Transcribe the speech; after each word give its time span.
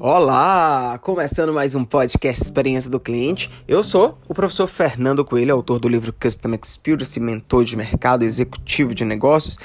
Olá! 0.00 0.96
Começando 1.02 1.52
mais 1.52 1.74
um 1.74 1.84
podcast 1.84 2.44
Experiência 2.44 2.88
do 2.88 3.00
Cliente. 3.00 3.50
Eu 3.66 3.82
sou 3.82 4.16
o 4.28 4.32
professor 4.32 4.68
Fernando 4.68 5.24
Coelho, 5.24 5.52
autor 5.52 5.80
do 5.80 5.88
livro 5.88 6.12
Custom 6.12 6.54
Experience, 6.54 7.18
mentor 7.18 7.64
de 7.64 7.76
mercado 7.76 8.22
executivo 8.22 8.94
de 8.94 9.04
negócios. 9.04 9.58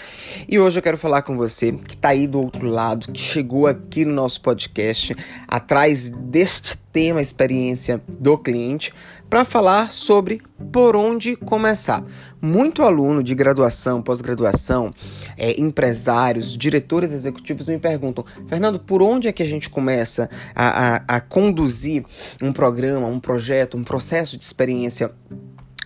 E 0.49 0.57
hoje 0.57 0.79
eu 0.79 0.81
quero 0.81 0.97
falar 0.97 1.21
com 1.21 1.37
você 1.37 1.71
que 1.73 1.93
está 1.93 2.09
aí 2.09 2.25
do 2.25 2.41
outro 2.41 2.67
lado, 2.67 3.11
que 3.11 3.21
chegou 3.21 3.67
aqui 3.67 4.05
no 4.05 4.13
nosso 4.13 4.41
podcast, 4.41 5.15
atrás 5.47 6.09
deste 6.09 6.82
tema 6.93 7.21
experiência 7.21 8.01
do 8.07 8.37
cliente, 8.37 8.93
para 9.29 9.43
falar 9.43 9.91
sobre 9.91 10.41
por 10.71 10.95
onde 10.95 11.35
começar. 11.35 12.05
Muito 12.39 12.83
aluno 12.83 13.23
de 13.23 13.33
graduação, 13.33 14.01
pós-graduação, 14.01 14.93
é, 15.35 15.59
empresários, 15.59 16.55
diretores 16.55 17.11
executivos 17.11 17.67
me 17.67 17.79
perguntam: 17.79 18.23
Fernando, 18.47 18.79
por 18.79 19.01
onde 19.01 19.27
é 19.27 19.31
que 19.31 19.41
a 19.41 19.45
gente 19.45 19.69
começa 19.71 20.29
a, 20.53 20.95
a, 20.95 21.15
a 21.15 21.19
conduzir 21.19 22.05
um 22.43 22.53
programa, 22.53 23.07
um 23.07 23.19
projeto, 23.19 23.75
um 23.75 23.83
processo 23.83 24.37
de 24.37 24.45
experiência 24.45 25.11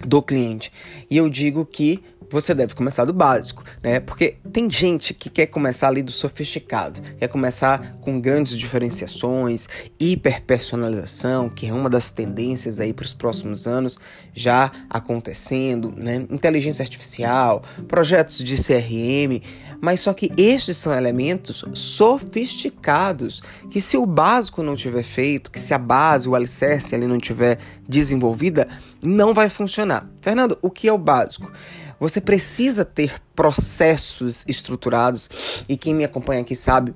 do 0.06 0.22
cliente? 0.22 0.72
E 1.10 1.18
eu 1.18 1.30
digo 1.30 1.66
que 1.66 2.04
você 2.30 2.54
deve 2.54 2.76
começar 2.76 3.06
do 3.06 3.14
básico, 3.14 3.64
né? 3.82 4.00
Porque 4.00 4.36
tem 4.52 4.70
gente 4.70 5.14
que 5.14 5.30
quer 5.30 5.48
começar 5.48 5.88
ali 5.88 6.04
do 6.04 6.12
sofisticado, 6.12 7.02
quer 7.18 7.28
começar 7.28 7.98
com 8.02 8.20
grandes 8.20 8.58
diferenciações, 8.58 9.68
hiperpersonalização, 10.00 11.50
que 11.50 11.68
é 11.68 11.74
uma 11.74 11.90
das 11.90 12.12
tendências 12.12 12.80
aí 12.80 12.94
para 12.94 13.06
os 13.06 13.14
próximos 13.14 13.66
anos 13.66 13.98
já 14.34 14.72
acontecendo, 14.90 15.94
né? 15.96 16.26
Inteligência 16.30 16.84
artificial, 16.84 17.64
projetos 17.88 18.44
de 18.44 18.56
CRM, 18.56 19.42
mas 19.80 20.02
só 20.02 20.14
que 20.14 20.32
estes 20.38 20.78
são 20.78 20.94
elementos 20.96 21.64
sofisticados 21.74 23.42
que 23.70 23.80
se 23.80 23.98
o 23.98 24.06
básico 24.06 24.64
não 24.64 24.76
tiver 24.76 25.04
feito, 25.04 25.52
que 25.52 25.60
se 25.60 25.74
a 25.74 25.78
base, 25.78 26.28
o 26.28 26.36
alicerce 26.36 26.96
ali 26.96 27.08
não 27.08 27.18
tiver 27.18 27.60
desenvolvida, 27.88 28.68
não 29.02 29.34
vai 29.34 29.50
funcionar. 29.50 30.08
Fernando, 30.22 30.58
o 30.62 30.70
que 30.70 30.88
é 30.88 30.94
o 30.94 30.98
básico? 30.98 31.52
Você 32.00 32.22
precisa 32.22 32.86
ter 32.86 33.14
processos 33.36 34.44
estruturados 34.48 35.30
e 35.68 35.76
quem 35.76 35.96
me 35.96 36.04
acompanha 36.04 36.42
aqui 36.42 36.56
sabe 36.56 36.94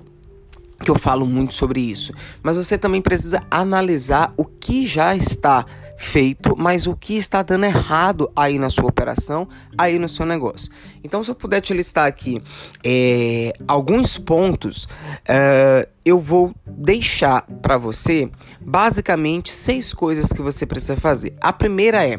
que 0.82 0.90
eu 0.90 0.98
falo 0.98 1.26
muito 1.26 1.54
sobre 1.54 1.80
isso. 1.80 2.12
Mas 2.42 2.56
você 2.56 2.76
também 2.76 3.00
precisa 3.00 3.42
analisar 3.50 4.32
o 4.36 4.44
que 4.44 4.86
já 4.86 5.14
está 5.14 5.64
feito, 6.02 6.56
mas 6.58 6.86
o 6.86 6.96
que 6.96 7.16
está 7.16 7.42
dando 7.42 7.64
errado 7.64 8.30
aí 8.34 8.58
na 8.58 8.68
sua 8.68 8.86
operação, 8.86 9.48
aí 9.78 9.98
no 9.98 10.08
seu 10.08 10.26
negócio. 10.26 10.68
Então, 11.02 11.22
se 11.22 11.30
eu 11.30 11.34
puder 11.34 11.60
te 11.60 11.72
listar 11.72 12.06
aqui 12.06 12.42
é, 12.84 13.52
alguns 13.68 14.18
pontos, 14.18 14.88
é, 15.26 15.88
eu 16.04 16.18
vou 16.18 16.52
deixar 16.66 17.42
para 17.62 17.76
você 17.76 18.28
basicamente 18.60 19.52
seis 19.52 19.94
coisas 19.94 20.32
que 20.32 20.42
você 20.42 20.66
precisa 20.66 20.96
fazer. 20.96 21.34
A 21.40 21.52
primeira 21.52 22.04
é 22.04 22.16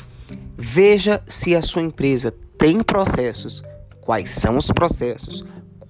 veja 0.57 1.21
se 1.27 1.53
a 1.53 1.61
sua 1.61 1.81
empresa 1.81 2.33
tem 2.57 2.81
processos, 2.81 3.61
quais 4.01 4.29
são 4.29 4.57
os 4.57 4.67
processos, 4.67 5.43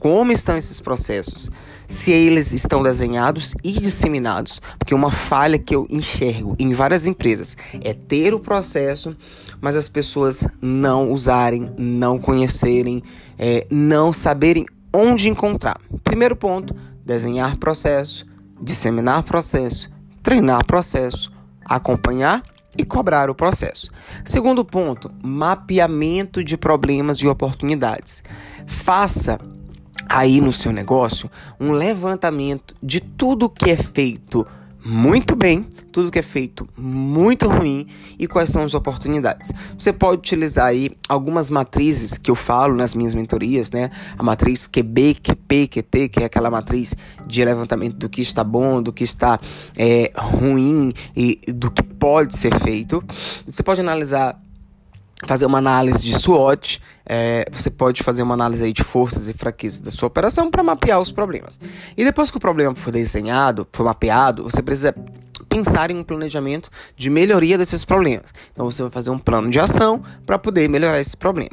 como 0.03 0.33
estão 0.33 0.57
esses 0.57 0.81
processos, 0.81 1.49
se 1.87 2.11
eles 2.11 2.51
estão 2.51 2.83
desenhados 2.83 3.55
e 3.63 3.71
disseminados, 3.71 4.61
porque 4.77 4.93
uma 4.93 5.09
falha 5.09 5.57
que 5.57 5.73
eu 5.73 5.87
enxergo 5.89 6.57
em 6.59 6.73
várias 6.73 7.07
empresas 7.07 7.55
é 7.81 7.93
ter 7.93 8.33
o 8.33 8.39
processo, 8.41 9.15
mas 9.61 9.77
as 9.77 9.87
pessoas 9.87 10.45
não 10.61 11.09
usarem, 11.09 11.71
não 11.77 12.19
conhecerem, 12.19 13.01
é, 13.39 13.65
não 13.71 14.11
saberem 14.11 14.65
onde 14.93 15.29
encontrar. 15.29 15.79
Primeiro 16.03 16.35
ponto: 16.35 16.75
desenhar 17.05 17.55
processo, 17.55 18.25
disseminar 18.61 19.23
processo, 19.23 19.89
treinar 20.21 20.65
processo, 20.65 21.31
acompanhar 21.63 22.43
e 22.77 22.83
cobrar 22.83 23.29
o 23.29 23.35
processo. 23.35 23.89
Segundo 24.25 24.65
ponto, 24.65 25.09
mapeamento 25.23 26.43
de 26.43 26.57
problemas 26.57 27.19
e 27.19 27.27
oportunidades. 27.27 28.21
Faça 28.67 29.37
aí 30.07 30.41
no 30.41 30.51
seu 30.51 30.71
negócio 30.71 31.29
um 31.59 31.71
levantamento 31.71 32.75
de 32.81 32.99
tudo 32.99 33.49
que 33.49 33.69
é 33.69 33.77
feito 33.77 34.45
muito 34.85 35.33
bem, 35.33 35.65
tudo 35.93 36.11
que 36.11 36.19
é 36.19 36.21
feito 36.21 36.67
muito 36.77 37.47
ruim 37.47 37.87
e 38.19 38.27
quais 38.27 38.49
são 38.49 38.63
as 38.63 38.73
oportunidades. 38.73 39.51
Você 39.79 39.93
pode 39.93 40.17
utilizar 40.17 40.65
aí 40.67 40.91
algumas 41.07 41.49
matrizes 41.49 42.17
que 42.17 42.29
eu 42.29 42.35
falo 42.35 42.75
nas 42.75 42.93
minhas 42.93 43.13
mentorias, 43.13 43.71
né? 43.71 43.89
A 44.17 44.23
matriz 44.23 44.67
QB, 44.67 45.15
QP, 45.15 45.67
QT, 45.67 46.09
que 46.09 46.19
é 46.19 46.25
aquela 46.25 46.51
matriz 46.51 46.95
de 47.25 47.45
levantamento 47.45 47.95
do 47.95 48.09
que 48.09 48.21
está 48.21 48.43
bom, 48.43 48.81
do 48.81 48.91
que 48.91 49.05
está 49.05 49.39
é, 49.77 50.11
ruim 50.17 50.91
e 51.15 51.39
do 51.47 51.71
que 51.71 51.81
pode 51.81 52.37
ser 52.37 52.59
feito. 52.59 53.01
Você 53.47 53.63
pode 53.63 53.79
analisar 53.79 54.42
fazer 55.25 55.45
uma 55.45 55.57
análise 55.57 56.05
de 56.05 56.13
SWOT, 56.13 56.81
é, 57.05 57.45
você 57.51 57.69
pode 57.69 58.03
fazer 58.03 58.23
uma 58.23 58.33
análise 58.33 58.63
aí 58.63 58.73
de 58.73 58.83
forças 58.83 59.27
e 59.29 59.33
fraquezas 59.33 59.81
da 59.81 59.91
sua 59.91 60.07
operação 60.07 60.49
para 60.49 60.63
mapear 60.63 60.99
os 60.99 61.11
problemas. 61.11 61.59
E 61.95 62.03
depois 62.03 62.29
que 62.31 62.37
o 62.37 62.39
problema 62.39 62.75
for 62.75 62.91
desenhado, 62.91 63.67
for 63.71 63.85
mapeado, 63.85 64.43
você 64.43 64.61
precisa 64.61 64.93
pensar 65.53 65.91
em 65.91 65.97
um 65.97 66.03
planejamento 66.03 66.69
de 66.95 67.11
melhoria 67.11 67.59
desses 67.59 67.85
problemas. 67.85 68.33
Então 68.51 68.65
você 68.65 68.81
vai 68.81 68.91
fazer 68.91 69.11
um 69.11 69.19
plano 69.19 69.51
de 69.51 69.59
ação 69.59 70.01
para 70.25 70.39
poder 70.39 70.67
melhorar 70.67 70.99
esse 70.99 71.15
problema. 71.15 71.51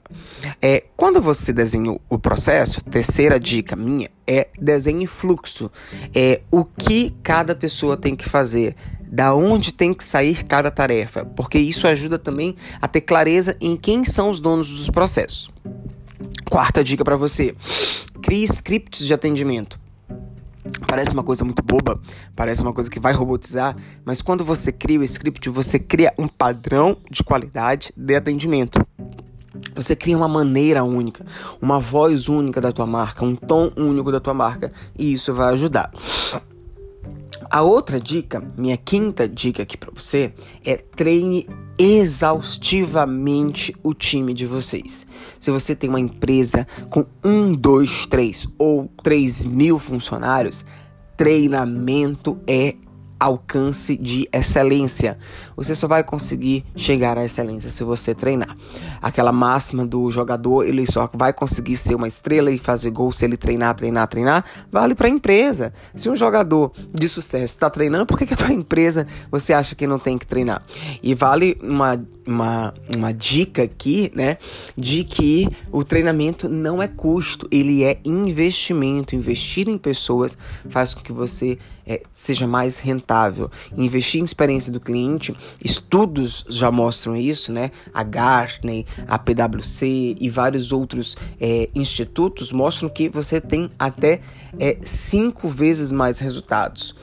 É, 0.62 0.84
quando 0.96 1.20
você 1.20 1.52
desenhou 1.52 2.00
o 2.08 2.18
processo, 2.18 2.80
terceira 2.82 3.38
dica 3.38 3.76
minha 3.76 4.08
é 4.26 4.48
desenhe 4.58 5.06
fluxo. 5.06 5.70
É 6.14 6.40
o 6.50 6.64
que 6.64 7.14
cada 7.22 7.54
pessoa 7.54 7.94
tem 7.96 8.16
que 8.16 8.26
fazer 8.26 8.74
da 9.10 9.34
onde 9.34 9.72
tem 9.72 9.92
que 9.92 10.04
sair 10.04 10.44
cada 10.44 10.70
tarefa, 10.70 11.24
porque 11.24 11.58
isso 11.58 11.86
ajuda 11.86 12.18
também 12.18 12.54
a 12.80 12.86
ter 12.86 13.00
clareza 13.00 13.56
em 13.60 13.76
quem 13.76 14.04
são 14.04 14.30
os 14.30 14.38
donos 14.38 14.70
dos 14.70 14.88
processos. 14.88 15.50
Quarta 16.48 16.84
dica 16.84 17.04
para 17.04 17.16
você: 17.16 17.54
crie 18.22 18.44
scripts 18.44 19.04
de 19.04 19.12
atendimento. 19.12 19.80
Parece 20.86 21.12
uma 21.12 21.22
coisa 21.22 21.44
muito 21.44 21.62
boba, 21.62 22.00
parece 22.36 22.62
uma 22.62 22.72
coisa 22.72 22.90
que 22.90 23.00
vai 23.00 23.12
robotizar, 23.12 23.76
mas 24.04 24.22
quando 24.22 24.44
você 24.44 24.70
cria 24.70 25.00
o 25.00 25.04
script, 25.04 25.48
você 25.48 25.78
cria 25.78 26.12
um 26.18 26.28
padrão 26.28 26.96
de 27.10 27.24
qualidade 27.24 27.92
de 27.96 28.14
atendimento. 28.14 28.84
Você 29.74 29.96
cria 29.96 30.16
uma 30.16 30.28
maneira 30.28 30.84
única, 30.84 31.24
uma 31.60 31.80
voz 31.80 32.28
única 32.28 32.60
da 32.60 32.72
tua 32.72 32.86
marca, 32.86 33.24
um 33.24 33.34
tom 33.34 33.70
único 33.76 34.12
da 34.12 34.20
tua 34.20 34.34
marca, 34.34 34.72
e 34.96 35.12
isso 35.12 35.34
vai 35.34 35.52
ajudar. 35.52 35.90
A 37.48 37.62
outra 37.62 38.00
dica, 38.00 38.42
minha 38.56 38.76
quinta 38.76 39.28
dica 39.28 39.62
aqui 39.62 39.76
para 39.76 39.90
você, 39.94 40.32
é 40.64 40.76
treine 40.76 41.48
exaustivamente 41.78 43.74
o 43.82 43.94
time 43.94 44.34
de 44.34 44.46
vocês. 44.46 45.06
Se 45.38 45.50
você 45.50 45.74
tem 45.74 45.88
uma 45.88 46.00
empresa 46.00 46.66
com 46.88 47.06
um, 47.24 47.54
dois, 47.54 48.06
três 48.06 48.46
ou 48.58 48.90
três 49.02 49.44
mil 49.44 49.78
funcionários, 49.78 50.64
treinamento 51.16 52.38
é 52.46 52.74
alcance 53.20 53.98
de 53.98 54.26
excelência. 54.32 55.18
Você 55.54 55.76
só 55.76 55.86
vai 55.86 56.02
conseguir 56.02 56.64
chegar 56.74 57.18
à 57.18 57.24
excelência 57.24 57.68
se 57.68 57.84
você 57.84 58.14
treinar. 58.14 58.56
Aquela 59.02 59.30
máxima 59.30 59.86
do 59.86 60.10
jogador, 60.10 60.64
ele 60.64 60.90
só 60.90 61.08
vai 61.12 61.32
conseguir 61.32 61.76
ser 61.76 61.94
uma 61.94 62.08
estrela 62.08 62.50
e 62.50 62.58
fazer 62.58 62.90
gol 62.90 63.12
se 63.12 63.26
ele 63.26 63.36
treinar, 63.36 63.74
treinar, 63.74 64.08
treinar, 64.08 64.44
vale 64.72 64.94
para 64.94 65.06
a 65.06 65.10
empresa. 65.10 65.72
Se 65.94 66.08
um 66.08 66.16
jogador 66.16 66.72
de 66.92 67.08
sucesso 67.08 67.44
está 67.44 67.68
treinando, 67.68 68.06
por 68.06 68.18
que, 68.18 68.24
que 68.24 68.34
a 68.34 68.36
tua 68.36 68.50
empresa 68.52 69.06
você 69.30 69.52
acha 69.52 69.74
que 69.74 69.86
não 69.86 69.98
tem 69.98 70.16
que 70.16 70.26
treinar? 70.26 70.62
E 71.02 71.14
vale 71.14 71.58
uma 71.62 72.00
uma, 72.30 72.74
uma 72.96 73.12
dica 73.12 73.62
aqui, 73.62 74.10
né? 74.14 74.38
De 74.76 75.04
que 75.04 75.48
o 75.70 75.84
treinamento 75.84 76.48
não 76.48 76.82
é 76.82 76.88
custo, 76.88 77.48
ele 77.50 77.84
é 77.84 77.98
investimento. 78.04 79.14
Investir 79.14 79.68
em 79.68 79.76
pessoas 79.76 80.36
faz 80.68 80.94
com 80.94 81.02
que 81.02 81.12
você 81.12 81.58
é, 81.86 82.02
seja 82.14 82.46
mais 82.46 82.78
rentável. 82.78 83.50
Investir 83.76 84.20
em 84.20 84.24
experiência 84.24 84.72
do 84.72 84.78
cliente, 84.78 85.34
estudos 85.62 86.44
já 86.48 86.70
mostram 86.70 87.16
isso, 87.16 87.52
né? 87.52 87.70
A 87.92 88.04
Gartner, 88.04 88.84
a 89.08 89.18
PwC 89.18 90.16
e 90.20 90.30
vários 90.30 90.70
outros 90.70 91.16
é, 91.40 91.66
institutos 91.74 92.52
mostram 92.52 92.88
que 92.88 93.08
você 93.08 93.40
tem 93.40 93.68
até 93.78 94.20
é, 94.58 94.78
cinco 94.84 95.48
vezes 95.48 95.90
mais 95.90 96.18
resultados. 96.18 96.94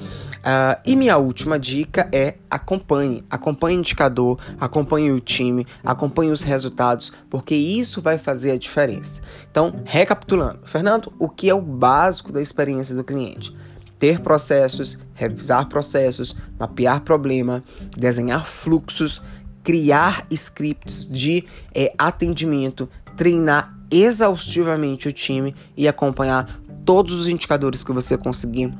Uh, 0.47 0.79
e 0.85 0.95
minha 0.95 1.17
última 1.17 1.59
dica 1.59 2.09
é 2.09 2.35
acompanhe, 2.49 3.21
acompanhe 3.29 3.75
o 3.75 3.79
indicador, 3.81 4.39
acompanhe 4.57 5.11
o 5.11 5.19
time, 5.19 5.67
acompanhe 5.83 6.31
os 6.31 6.41
resultados, 6.41 7.11
porque 7.29 7.53
isso 7.53 8.01
vai 8.01 8.17
fazer 8.17 8.51
a 8.51 8.57
diferença. 8.57 9.19
Então, 9.51 9.81
recapitulando, 9.85 10.59
Fernando, 10.63 11.11
o 11.19 11.27
que 11.27 11.49
é 11.49 11.53
o 11.53 11.61
básico 11.61 12.31
da 12.31 12.41
experiência 12.41 12.95
do 12.95 13.03
cliente? 13.03 13.53
Ter 13.99 14.21
processos, 14.21 14.97
revisar 15.13 15.67
processos, 15.67 16.33
mapear 16.57 17.01
problema, 17.01 17.61
desenhar 17.97 18.45
fluxos, 18.45 19.21
criar 19.65 20.25
scripts 20.31 21.05
de 21.05 21.43
é, 21.75 21.93
atendimento, 21.97 22.87
treinar 23.17 23.75
exaustivamente 23.91 25.09
o 25.09 25.13
time 25.13 25.53
e 25.75 25.89
acompanhar 25.89 26.47
todos 26.85 27.19
os 27.19 27.27
indicadores 27.27 27.83
que 27.83 27.91
você 27.91 28.17
conseguir 28.17 28.73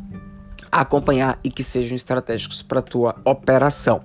acompanhar 0.82 1.40
e 1.44 1.50
que 1.50 1.64
sejam 1.64 1.96
estratégicos 1.96 2.62
para 2.62 2.80
a 2.80 2.84
tua 2.84 3.16
operação. 3.26 4.02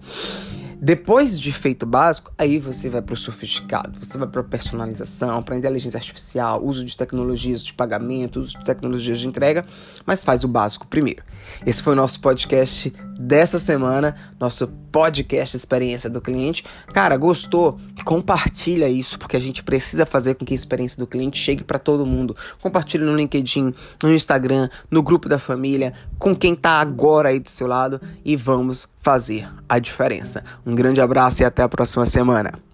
Depois 0.85 1.39
de 1.39 1.53
feito 1.53 1.87
básico, 1.87 2.33
aí 2.37 2.59
você 2.59 2.91
vai 2.91 3.01
para 3.01 3.15
o 3.15 3.17
sofisticado, 3.17 4.05
você 4.05 4.19
vai 4.19 4.27
para 4.27 4.43
personalização, 4.43 5.41
para 5.41 5.57
inteligência 5.57 5.97
artificial, 5.97 6.61
uso 6.61 6.85
de 6.85 6.97
tecnologias 6.97 7.63
de 7.63 7.73
pagamento, 7.73 8.41
uso 8.41 8.59
de 8.59 8.65
tecnologias 8.65 9.21
de 9.21 9.29
entrega, 9.29 9.65
mas 10.05 10.25
faz 10.25 10.43
o 10.43 10.49
básico 10.49 10.85
primeiro. 10.89 11.23
Esse 11.65 11.81
foi 11.81 11.93
o 11.93 11.97
nosso 11.97 12.21
podcast 12.21 12.93
dessa 13.19 13.59
semana, 13.59 14.15
nosso 14.39 14.69
podcast 14.91 15.57
Experiência 15.57 16.11
do 16.11 16.21
Cliente. 16.21 16.65
Cara, 16.93 17.17
gostou? 17.17 17.79
Compartilha 18.05 18.89
isso, 18.89 19.19
porque 19.19 19.37
a 19.37 19.41
gente 19.41 19.63
precisa 19.63 20.05
fazer 20.05 20.35
com 20.35 20.45
que 20.45 20.53
a 20.53 20.57
experiência 20.57 20.99
do 20.99 21.07
cliente 21.07 21.39
chegue 21.39 21.63
para 21.63 21.79
todo 21.79 22.07
mundo. 22.07 22.37
Compartilha 22.61 23.05
no 23.05 23.17
LinkedIn, 23.17 23.75
no 24.03 24.13
Instagram, 24.13 24.69
no 24.91 25.03
grupo 25.03 25.29
da 25.29 25.39
família, 25.39 25.93
com 26.19 26.35
quem 26.35 26.55
está 26.55 26.81
agora 26.81 27.29
aí 27.29 27.39
do 27.39 27.51
seu 27.51 27.67
lado 27.67 28.01
e 28.25 28.37
vamos 28.37 28.89
fazer 29.01 29.49
a 29.69 29.79
diferença. 29.79 30.43
Um 30.67 30.75
grande 30.75 31.01
abraço 31.01 31.43
e 31.43 31.45
até 31.45 31.63
a 31.63 31.69
próxima 31.69 32.07
semana. 32.07 32.72